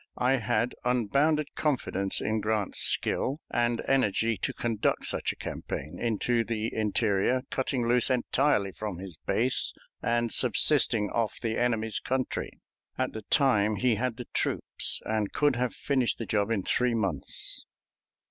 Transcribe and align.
I 0.17 0.37
had 0.37 0.73
unbounded 0.83 1.53
confidence 1.53 2.21
in 2.21 2.41
Grant's 2.41 2.79
skill 2.79 3.39
and 3.51 3.83
energy 3.87 4.35
to 4.39 4.51
conduct 4.51 5.05
such 5.05 5.31
a 5.31 5.35
campaign 5.35 5.99
into 5.99 6.43
the 6.43 6.73
interior, 6.73 7.43
cutting 7.51 7.87
loose 7.87 8.09
entirely 8.09 8.71
from 8.71 8.97
his 8.97 9.17
base 9.17 9.75
and 10.01 10.31
subsisting 10.31 11.11
off 11.11 11.39
the 11.39 11.55
enemy's 11.55 11.99
country. 11.99 12.61
At 12.97 13.13
the 13.13 13.21
time 13.21 13.75
he 13.75 13.93
had 13.93 14.17
the 14.17 14.25
troops, 14.33 15.01
and 15.05 15.31
could 15.33 15.55
have 15.55 15.71
finished 15.75 16.17
the 16.17 16.25
job 16.25 16.49
in 16.49 16.63
three 16.63 16.95
months. 16.95 17.63